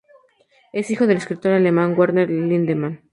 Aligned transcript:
Es 0.73 0.89
hijo 0.89 1.05
del 1.05 1.17
escritor 1.17 1.51
alemán, 1.51 1.93
Werner 1.95 2.27
Lindemann. 2.27 3.01